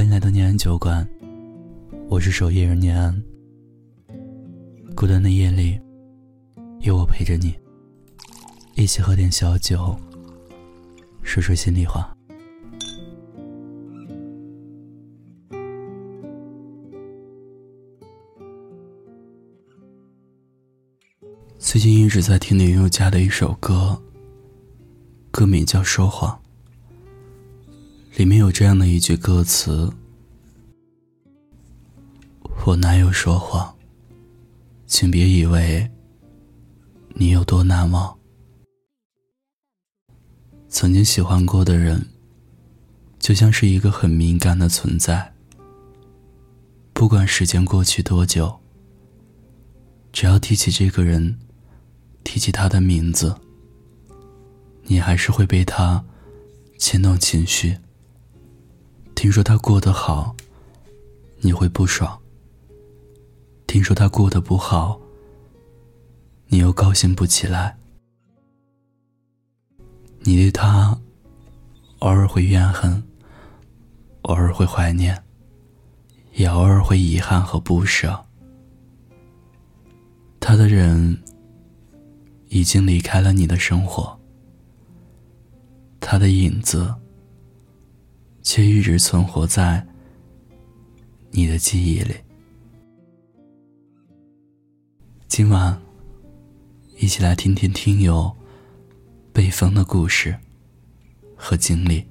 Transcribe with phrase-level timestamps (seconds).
[0.00, 1.06] 欢迎来到念安酒馆，
[2.08, 3.22] 我是守夜人念安。
[4.96, 5.78] 孤单的夜里，
[6.80, 7.54] 有我陪着你，
[8.76, 9.94] 一起喝点小酒，
[11.22, 12.16] 说说心里话。
[21.58, 24.00] 最近一直在听林宥嘉的一首歌，
[25.30, 26.40] 歌名叫《说谎》。
[28.16, 29.90] 里面有这样的一句歌词
[32.66, 33.74] ：“我哪有说谎，
[34.84, 35.88] 请别以为
[37.14, 38.18] 你有多难忘。
[40.68, 42.04] 曾经喜欢过的人，
[43.18, 45.32] 就像是一个很敏感的存在。
[46.92, 48.60] 不管时间过去多久，
[50.12, 51.38] 只要提起这个人，
[52.24, 53.34] 提起他的名字，
[54.84, 56.04] 你还是会被他
[56.76, 57.78] 牵动情绪。”
[59.20, 60.34] 听说他过得好，
[61.40, 62.18] 你会不爽；
[63.66, 64.98] 听说他过得不好，
[66.46, 67.76] 你又高兴不起来。
[70.20, 70.98] 你对他
[71.98, 73.02] 偶尔会怨恨，
[74.22, 75.22] 偶尔会怀念，
[76.32, 78.24] 也偶尔会遗憾和不舍。
[80.40, 81.22] 他的人
[82.48, 84.18] 已经离开了你的生活，
[86.00, 86.94] 他的影子。
[88.42, 89.86] 却一直存活在
[91.30, 92.14] 你的记忆里。
[95.28, 95.80] 今晚，
[96.98, 98.30] 一起来听听听友
[99.32, 100.36] 被封的故事
[101.36, 102.04] 和经历。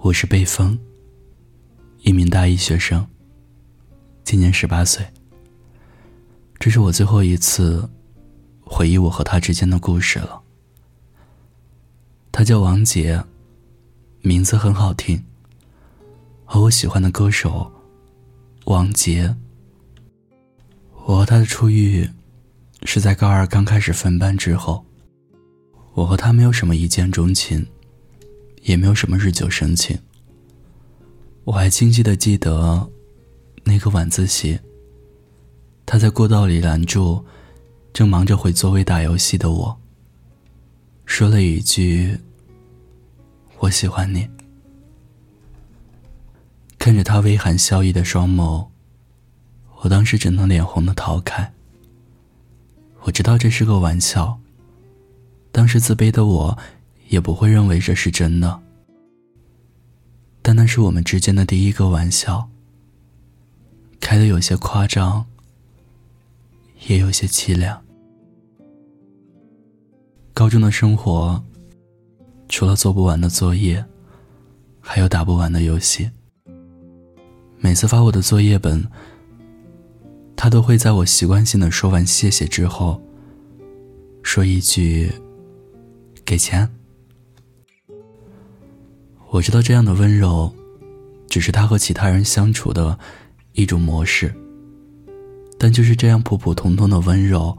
[0.00, 0.78] 我是被封，
[2.00, 3.06] 一名大一学生，
[4.22, 5.06] 今年十八岁。
[6.58, 7.88] 这是我最后一次。
[8.76, 10.42] 回忆我和他之间的故事了。
[12.32, 13.22] 他叫王杰，
[14.20, 15.22] 名字很好听，
[16.44, 17.70] 和我喜欢的歌手
[18.64, 19.36] 王杰。
[21.04, 22.10] 我和他的初遇
[22.82, 24.84] 是在高二刚开始分班之后。
[25.92, 27.64] 我和他没有什么一见钟情，
[28.62, 29.96] 也没有什么日久生情。
[31.44, 32.90] 我还清晰的记得
[33.62, 34.58] 那个晚自习，
[35.86, 37.24] 他在过道里拦住。
[37.94, 39.80] 正忙着回座位打游戏的我，
[41.06, 42.18] 说了一句
[43.60, 44.28] ：“我喜欢你。”
[46.76, 48.66] 看着他微含笑意的双眸，
[49.82, 51.54] 我当时只能脸红的逃开。
[53.02, 54.40] 我知道这是个玩笑，
[55.52, 56.58] 当时自卑的我
[57.10, 58.60] 也不会认为这是真的，
[60.42, 62.50] 但那是我们之间的第一个玩笑，
[64.00, 65.26] 开的有些夸张，
[66.88, 67.83] 也有些凄凉。
[70.34, 71.40] 高中的生活，
[72.48, 73.82] 除了做不完的作业，
[74.80, 76.10] 还有打不完的游戏。
[77.60, 78.84] 每次发我的作业本，
[80.34, 83.00] 他都会在我习惯性的说完谢谢之后，
[84.24, 85.12] 说一句
[86.26, 86.68] ：“给钱。”
[89.30, 90.52] 我知道这样的温柔，
[91.28, 92.98] 只是他和其他人相处的
[93.52, 94.34] 一种模式。
[95.56, 97.56] 但就是这样普普通通的温柔，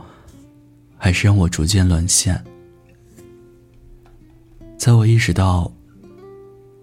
[0.98, 2.44] 还是让我逐渐沦陷。
[4.86, 5.74] 在我意识到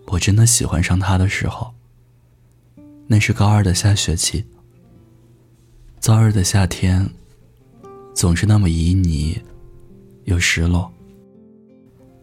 [0.06, 1.72] 我真的喜欢上他的时候，
[3.06, 4.44] 那是高二的下学期。
[6.00, 7.08] 燥热的夏天，
[8.12, 9.40] 总是那么旖旎
[10.24, 10.92] 又失落。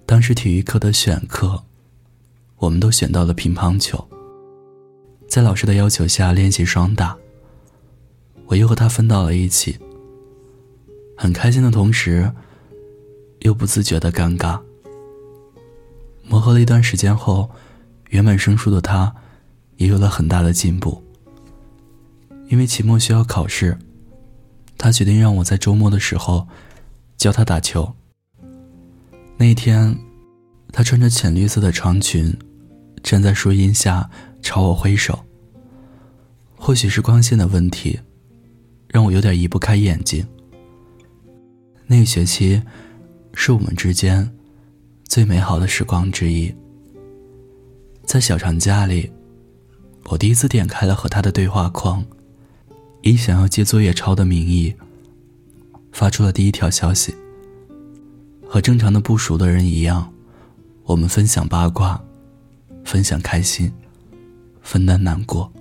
[0.06, 1.64] 当时体育课的选课，
[2.58, 4.06] 我们都选到了乒乓球。
[5.30, 7.18] 在老师的要求下练习双打，
[8.48, 9.80] 我又和他分到了一起。
[11.16, 12.30] 很开心的同时，
[13.40, 14.60] 又不自觉的尴尬。
[16.30, 17.50] 磨合了一段时间后，
[18.10, 19.16] 原本生疏的他，
[19.78, 21.04] 也有了很大的进步。
[22.48, 23.78] 因为期末需要考试，
[24.78, 26.48] 他决定让我在周末的时候
[27.18, 27.96] 教他打球。
[29.38, 29.98] 那一天，
[30.72, 32.38] 他穿着浅绿色的长裙，
[33.02, 34.08] 站在树荫下
[34.42, 35.26] 朝我挥手。
[36.56, 38.00] 或许是光线的问题，
[38.90, 40.28] 让我有点移不开眼睛。
[41.88, 42.62] 那个学期，
[43.34, 44.32] 是我们之间。
[45.10, 46.54] 最美好的时光之一。
[48.06, 49.12] 在小长假里，
[50.04, 52.06] 我第一次点开了和他的对话框，
[53.02, 54.72] 以想要借作业抄的名义，
[55.92, 57.16] 发出了第一条消息。
[58.48, 60.14] 和正常的不熟的人一样，
[60.84, 62.00] 我们分享八卦，
[62.86, 63.72] 分享开心，
[64.62, 65.52] 分担难过。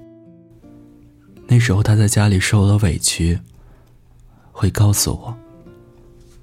[1.46, 3.40] 那时候他在家里受了委屈，
[4.52, 5.34] 会告诉我；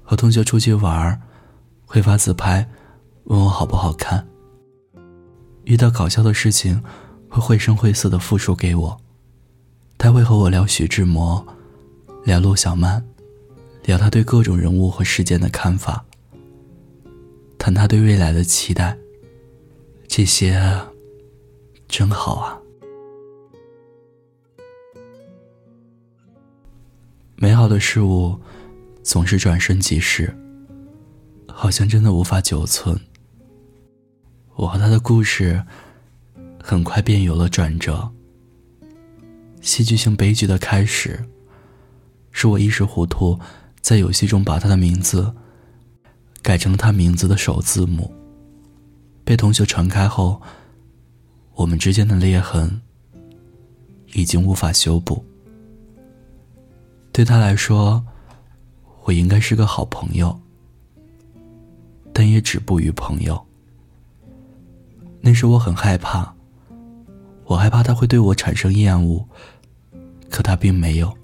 [0.02, 1.22] 和同学出去玩，
[1.84, 2.68] 会发自拍。
[3.26, 4.26] 问我好不好看。
[5.64, 6.82] 遇到搞笑的事情，
[7.28, 9.00] 会绘声绘色的复述给我。
[9.98, 11.44] 他会和我聊徐志摩，
[12.24, 13.04] 聊陆小曼，
[13.84, 16.04] 聊他对各种人物和事件的看法，
[17.58, 18.96] 谈他对未来的期待。
[20.06, 20.62] 这些
[21.88, 22.60] 真好啊！
[27.34, 28.38] 美好的事物
[29.02, 30.32] 总是转瞬即逝，
[31.48, 32.96] 好像真的无法久存。
[34.56, 35.62] 我和他的故事
[36.58, 38.10] 很快便有了转折。
[39.60, 41.22] 戏剧性悲剧的开始，
[42.32, 43.38] 是我一时糊涂，
[43.80, 45.32] 在游戏中把他的名字
[46.42, 48.10] 改成了他名字的首字母。
[49.24, 50.40] 被同学传开后，
[51.54, 52.80] 我们之间的裂痕
[54.14, 55.22] 已经无法修补。
[57.12, 58.02] 对他来说，
[59.04, 60.38] 我应该是个好朋友，
[62.14, 63.45] 但也止步于朋友。
[65.20, 66.34] 那时我很害怕，
[67.44, 69.26] 我害怕他会对我产生厌恶。
[70.28, 71.16] 可他并没有。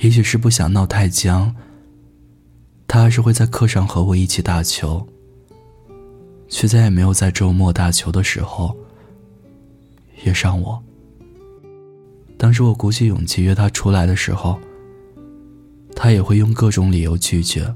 [0.00, 1.54] 也许是不想闹太僵，
[2.88, 5.06] 他还是会在课上和我一起打球，
[6.48, 8.76] 却再也没有在周末打球的时候
[10.24, 10.82] 约上我。
[12.36, 14.58] 当时我鼓起勇气约他出来的时候，
[15.94, 17.72] 他也会用各种理由拒绝。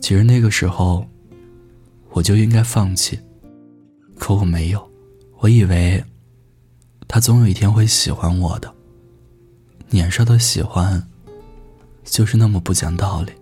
[0.00, 1.04] 其实那个时候，
[2.14, 3.18] 我就应该放弃，
[4.16, 4.90] 可我没有，
[5.40, 6.02] 我以为。
[7.06, 8.72] 他总有一天会喜欢我的。
[9.90, 11.06] 年少的喜欢，
[12.04, 13.32] 就是那么不讲道理。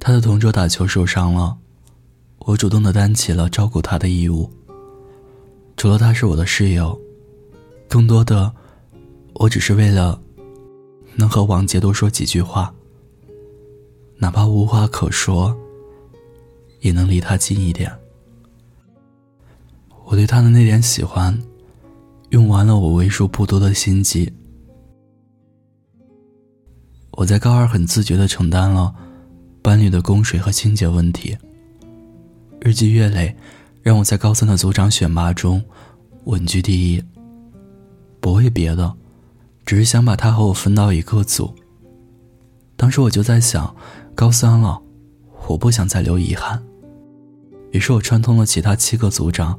[0.00, 1.56] 他的同桌打球受伤了，
[2.38, 4.50] 我主动的担起了照顾他的义务。
[5.76, 6.98] 除了他是我的室友，
[7.88, 8.52] 更多的，
[9.34, 10.20] 我只是为了
[11.14, 12.74] 能和王杰多说几句话，
[14.22, 15.52] 哪怕无话可说，
[16.78, 17.92] 也能离他近一点。
[20.04, 21.36] 我对他的那点喜欢，
[22.30, 24.32] 用完了我为数不多的心机。
[27.10, 28.94] 我在高二很自觉的承担了
[29.60, 31.36] 班里的供水和清洁问题。
[32.60, 33.36] 日积月累，
[33.82, 35.60] 让我在高三的组长选拔中
[36.26, 37.02] 稳居第一。
[38.20, 38.94] 不为别的，
[39.66, 41.52] 只是想把他和我分到一个组。
[42.82, 43.72] 当时我就在想，
[44.12, 44.82] 高三了，
[45.46, 46.60] 我不想再留遗憾。
[47.70, 49.56] 于是我串通了其他七个组长。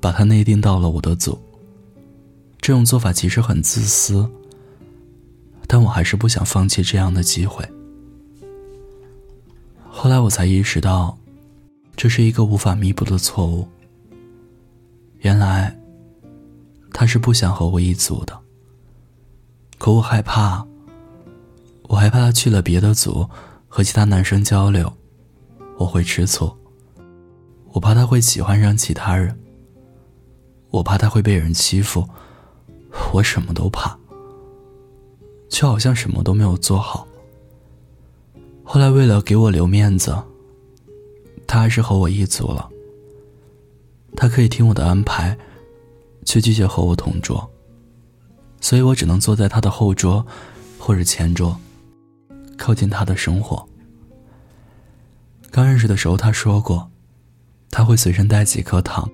[0.00, 1.38] 把他内定到了我的组。
[2.60, 4.30] 这种做法其实很自私，
[5.66, 7.66] 但我还是不想放弃这样的机会。
[9.88, 11.16] 后来我才意识到，
[11.96, 13.66] 这是一个无法弥补的错误。
[15.20, 15.74] 原来，
[16.92, 18.38] 他是不想和我一组的。
[19.78, 20.66] 可我害怕，
[21.88, 23.28] 我害怕他去了别的组
[23.68, 24.92] 和其他男生交流，
[25.76, 26.54] 我会吃醋。
[27.72, 29.38] 我怕他会喜欢上其他人。
[30.70, 32.08] 我怕他会被人欺负，
[33.12, 33.96] 我什么都怕，
[35.48, 37.06] 却好像什么都没有做好。
[38.64, 40.16] 后来为了给我留面子，
[41.46, 42.68] 他还是和我一组了。
[44.16, 45.36] 他可以听我的安排，
[46.24, 47.48] 却拒绝和我同桌，
[48.60, 50.24] 所以我只能坐在他的后桌
[50.78, 51.56] 或者前桌，
[52.56, 53.68] 靠近他的生活。
[55.50, 56.90] 刚认识的时候，他说过，
[57.70, 59.08] 他会随身带几颗糖。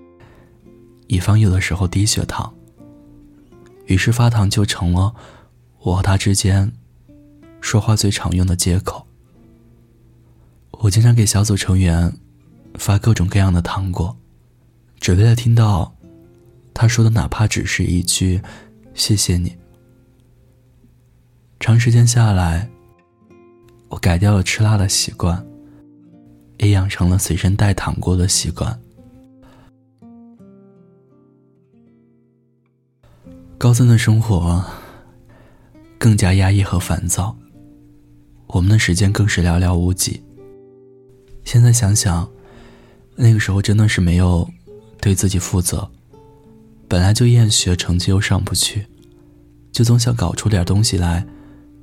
[1.07, 2.55] 以防有的时候低血糖。
[3.87, 5.13] 于是发糖就成了
[5.81, 6.73] 我和他之间
[7.61, 9.05] 说话最常用的借口。
[10.71, 12.17] 我经常给小组成员
[12.77, 14.17] 发各种各样的糖果，
[15.01, 15.93] 只为了听到
[16.73, 18.41] 他说的哪怕只是一句
[18.95, 19.59] “谢谢你”。
[21.59, 22.71] 长时间下来，
[23.91, 25.45] 我改掉了吃辣的习惯，
[26.59, 28.81] 也养成了随身带糖果的习惯。
[33.59, 34.65] 高三的生活
[35.99, 37.37] 更加压抑和烦躁，
[38.47, 40.23] 我们的时间更是寥寥无几。
[41.45, 42.27] 现在想想，
[43.17, 44.49] 那个时候真的是没有
[45.01, 45.91] 对自己负责，
[46.89, 48.87] 本来就厌学，成绩又上不去，
[49.73, 51.27] 就总想搞出点东西来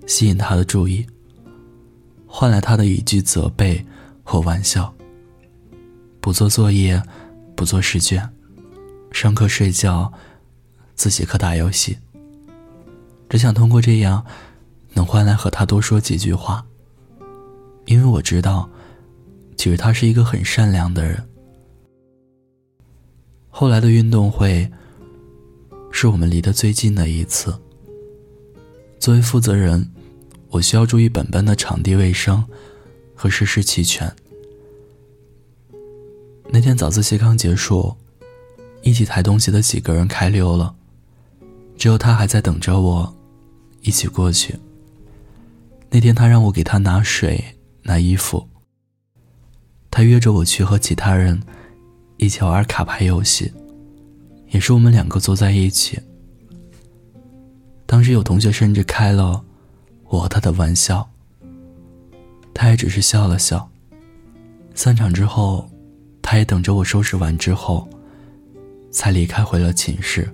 [0.07, 1.05] 吸引他的注意，
[2.27, 3.83] 换来他的一句责备
[4.23, 4.93] 或玩笑。
[6.19, 7.01] 不做作业，
[7.55, 8.29] 不做试卷，
[9.11, 10.11] 上课睡觉。
[10.95, 11.95] 自习课打游戏，
[13.29, 14.25] 只想通过这样，
[14.93, 16.65] 能换来和他多说几句话。
[17.85, 18.67] 因为我知道，
[19.55, 21.23] 其实他是一个很善良的人。
[23.47, 24.67] 后来的运动会，
[25.91, 27.55] 是我们离得最近的一次。
[28.99, 29.87] 作为负责人，
[30.57, 32.43] 我需要注意本班的场地卫生
[33.15, 34.11] 和设施齐全。
[36.49, 37.95] 那天早自习刚结束，
[38.81, 40.75] 一起抬东西的几个人开溜了，
[41.77, 43.15] 只有他还在等着我，
[43.81, 44.55] 一起过去。
[45.91, 47.43] 那天他让我给他拿水、
[47.83, 48.47] 拿衣服。
[49.91, 51.39] 他约着我去和其他人
[52.17, 53.53] 一起玩卡牌游戏，
[54.49, 55.99] 也是我们两个坐在一起。
[57.85, 59.43] 当时有同学甚至开了
[60.09, 61.09] 我和他的玩笑，
[62.53, 63.69] 他也只是笑了笑。
[64.75, 65.69] 散场之后。
[66.29, 67.87] 他也等着我收拾完之后，
[68.91, 70.29] 才离开回了寝室。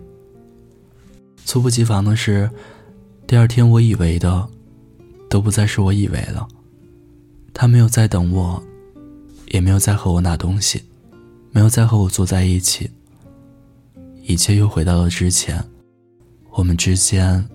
[1.46, 2.50] 猝不及防的是，
[3.28, 4.50] 第二天我以为的，
[5.30, 6.48] 都不再是我以为了。
[7.54, 8.64] 他没有再等我，
[9.52, 10.84] 也没有再和我拿东西，
[11.52, 12.90] 没有再和我坐在一起。
[14.24, 15.64] 一切又回到了之前，
[16.50, 17.48] 我们之间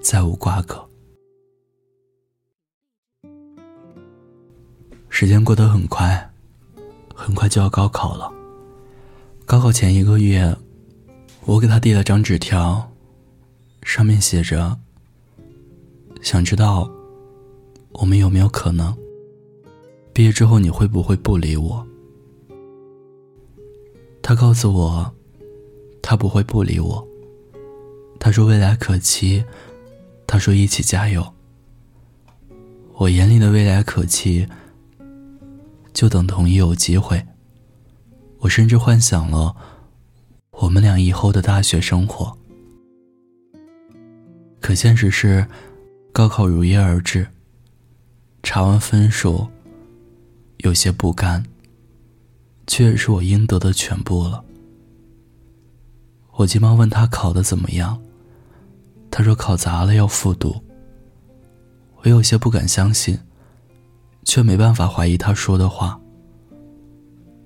[0.00, 0.82] 再无瓜葛。
[5.18, 6.30] 时间过得很快。
[7.14, 8.30] 很快就要高考了。
[9.46, 10.54] 高考前一个月，
[11.46, 12.92] 我给他递了张纸条，
[13.82, 14.78] 上面写着
[16.20, 16.90] ：“想知道
[17.92, 18.94] 我们有没有可能
[20.12, 21.86] 毕业之后你会不会不理我？”
[24.20, 25.10] 他告诉我，
[26.02, 27.08] 他不会不理我。
[28.20, 29.42] 他说未来可期，
[30.26, 31.26] 他说一起加油。
[32.96, 34.46] 我眼里的未来可期。
[35.96, 37.26] 就等同于有机会。
[38.40, 39.56] 我甚至幻想了
[40.50, 42.36] 我们俩以后的大学生活。
[44.60, 45.46] 可现实是，
[46.12, 47.26] 高考如约而至。
[48.42, 49.48] 查完分数，
[50.58, 51.42] 有些不甘，
[52.66, 54.44] 却也是我应得的全部了。
[56.32, 57.98] 我急忙问他考的怎么样，
[59.10, 60.62] 他说考砸了要复读。
[62.02, 63.18] 我有些不敢相信。
[64.26, 65.98] 却没办法怀疑他说的话。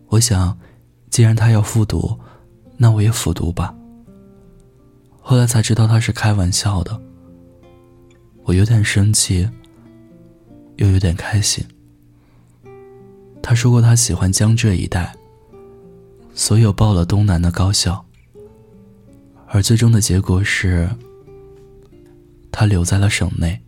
[0.08, 0.58] 我想，
[1.10, 2.18] 既然他要复读，
[2.76, 3.72] 那我也复读吧。
[5.20, 7.00] 后来才知道他是开玩笑的。
[8.42, 9.48] 我有点生气，
[10.76, 11.64] 又有点开心。
[13.40, 15.14] 他说过他喜欢江浙一带，
[16.34, 18.04] 所有报了东南的高校。
[19.46, 20.88] 而最终的结果是，
[22.50, 23.60] 他留在了省内。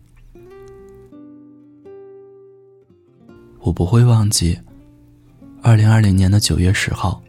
[3.65, 4.59] 我不会忘记，
[5.63, 7.23] 二零二零年的九月十号，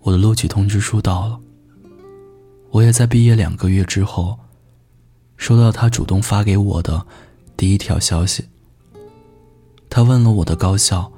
[0.00, 1.38] 我的录取通知书到了。
[2.70, 4.36] 我也在毕业两个月之后，
[5.36, 7.06] 收到他主动发给我的
[7.56, 8.44] 第一条消息。
[9.88, 11.10] 他问了我的高校，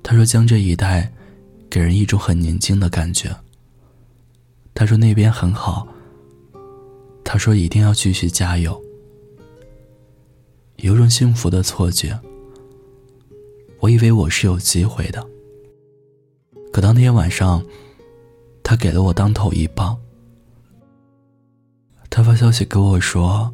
[0.00, 1.12] 他说江浙一带
[1.68, 3.34] 给人一种很宁静的感觉。
[4.72, 5.86] 他说那边很好。
[7.24, 8.80] 他说一定要继续加油。
[10.76, 12.18] 有种幸福的错觉。
[13.82, 15.26] 我以为我是有机会的，
[16.72, 17.60] 可当天晚上，
[18.62, 19.98] 他给了我当头一棒。
[22.08, 23.52] 他发消息跟我说：“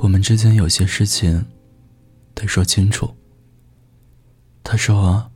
[0.00, 1.44] 我们之间有些事情
[2.34, 3.14] 得说清楚。”
[4.64, 5.30] 他说：“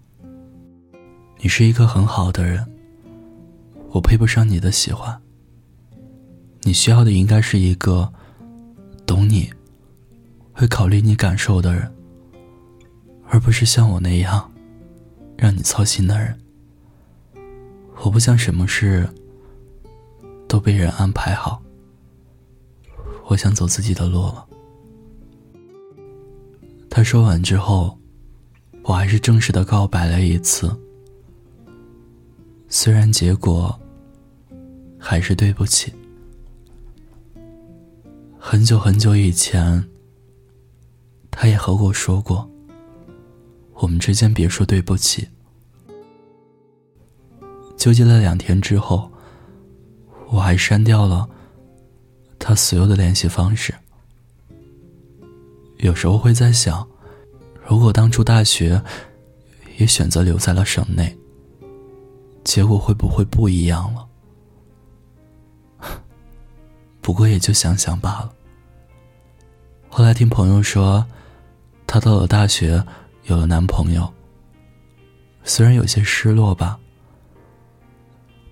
[1.41, 2.67] 你是一个很好的人，
[3.91, 5.21] 我配不上你的喜欢。
[6.63, 8.11] 你需要的应该是一个
[9.05, 9.53] 懂你、
[10.55, 11.93] 会考虑你感受的人。”
[13.31, 14.53] 而不是像我那样，
[15.39, 16.37] 让你操心的人。
[18.03, 19.09] 我不想什么事
[20.49, 21.63] 都被人安排好。
[23.27, 24.45] 我想走自己的路了。
[26.91, 27.97] 他说完之后，
[28.83, 30.77] 我还是正式的告白了一次。
[32.69, 33.79] 虽然结果
[34.99, 35.93] 还是对不起。
[38.39, 39.89] 很久很久以前，
[41.31, 42.51] 他也和我说过。
[43.81, 45.27] 我们之间别说对不起。
[47.79, 49.11] 纠结了两天之后，
[50.29, 51.27] 我还删掉了
[52.39, 53.75] 他所有的联系方式。
[55.79, 56.87] 有时候会在想，
[57.67, 58.83] 如果当初大学
[59.79, 61.17] 也选择留在了省内，
[62.45, 64.07] 结果会不会不一样了？
[67.01, 68.35] 不过也就想想罢了。
[69.89, 71.07] 后来听朋友说，
[71.87, 72.85] 他到了大学。
[73.31, 74.13] 有了男朋友，
[75.45, 76.77] 虽然有些失落吧，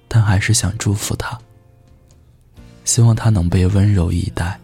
[0.06, 1.36] 但还是想祝福他。
[2.84, 4.56] 希望他能被温柔以待，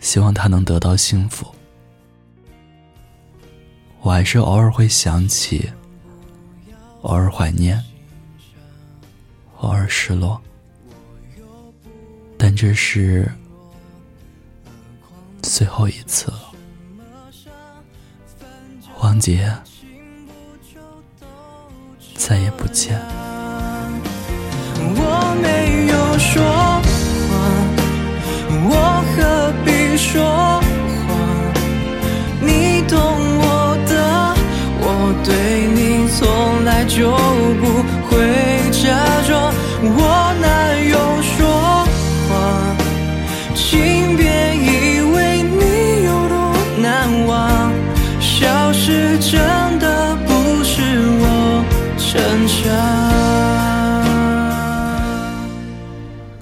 [0.00, 1.46] 希望他能得到幸福。
[4.00, 5.70] 我还是偶尔会想起，
[7.02, 7.80] 偶尔怀念，
[9.58, 10.40] 偶尔失落，
[12.36, 13.30] 但这是
[15.42, 16.45] 最后一次了，
[19.00, 19.52] 王杰，
[22.16, 23.00] 再也不见。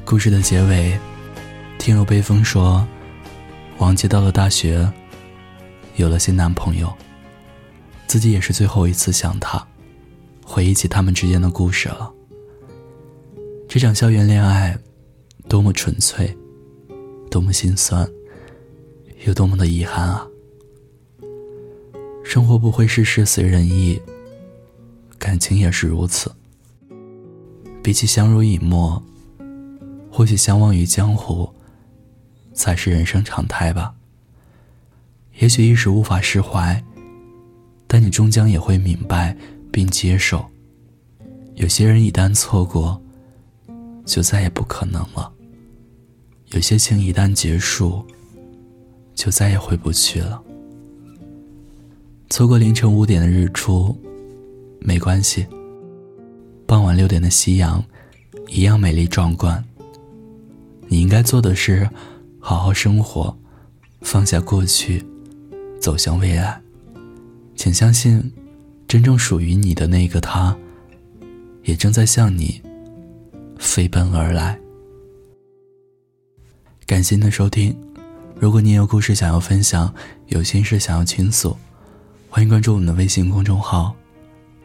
[0.04, 0.96] 故事的结尾，
[1.78, 2.86] 听友悲风说，
[3.78, 4.88] 王杰到了大学，
[5.96, 6.92] 有了新男朋友，
[8.06, 9.66] 自己也是最后一次想他，
[10.44, 12.12] 回忆起他们之间的故事了。
[13.68, 14.78] 这场校园恋爱，
[15.48, 16.32] 多么纯粹，
[17.28, 18.08] 多么心酸，
[19.26, 20.24] 又多么的遗憾啊！
[22.22, 24.00] 生活不会事事随人意，
[25.24, 26.30] 感情也是如此。
[27.82, 29.02] 比起相濡以沫，
[30.10, 31.48] 或许相忘于江湖，
[32.52, 33.94] 才是人生常态吧。
[35.38, 36.84] 也许一时无法释怀，
[37.86, 39.34] 但你终将也会明白
[39.72, 40.44] 并接受。
[41.54, 43.00] 有些人一旦错过，
[44.04, 45.32] 就再也不可能了。
[46.48, 48.04] 有些情一旦结束，
[49.14, 50.42] 就再也回不去了。
[52.28, 53.98] 错过凌晨五点的日出，
[54.86, 55.46] 没关系。
[56.66, 57.82] 傍晚六点的夕阳，
[58.48, 59.64] 一样美丽壮观。
[60.88, 61.88] 你应该做的是，
[62.38, 63.34] 好好生活，
[64.02, 65.02] 放下过去，
[65.80, 66.60] 走向未来。
[67.56, 68.30] 请相信，
[68.86, 70.54] 真正属于你的那个他，
[71.62, 72.60] 也正在向你
[73.58, 74.58] 飞奔而来。
[76.84, 77.74] 感谢您的收听。
[78.38, 79.92] 如果你有故事想要分享，
[80.26, 81.56] 有心事想要倾诉，
[82.28, 83.96] 欢迎关注我们的微信公众号“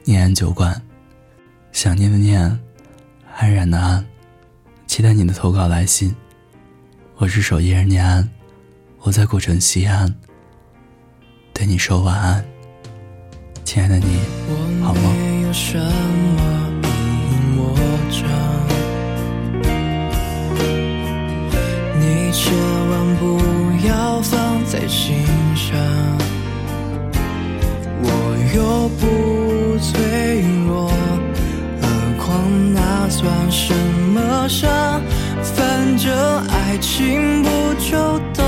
[0.09, 0.81] 念安酒馆”。
[1.71, 2.41] 想念的念，
[3.37, 4.03] 安然的安，
[4.87, 6.15] 期待你的投稿来信。
[7.17, 8.27] 我是守夜人念安，
[9.01, 10.11] 我在古城西安，
[11.53, 12.43] 对你说晚安，
[13.63, 14.19] 亲爱的你，
[14.83, 15.01] 好吗？
[15.03, 16.41] 我没有什么
[16.81, 16.89] 隐
[17.29, 17.77] 隐魔
[18.09, 18.25] 障，
[21.99, 22.51] 你千
[22.89, 23.23] 万不
[23.87, 25.23] 要放在心
[25.55, 25.77] 上。
[28.01, 28.07] 我
[28.55, 29.05] 又不
[35.43, 36.11] 反正
[36.47, 38.38] 爱情不就？